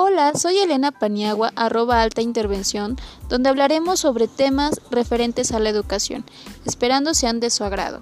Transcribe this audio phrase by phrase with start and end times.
[0.00, 2.96] Hola, soy Elena Paniagua, arroba alta intervención,
[3.28, 6.24] donde hablaremos sobre temas referentes a la educación,
[6.64, 8.00] esperando sean de su agrado.